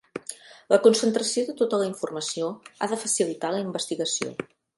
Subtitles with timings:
[0.73, 4.35] La concentració de tota la informació ha de facilitar la investigació.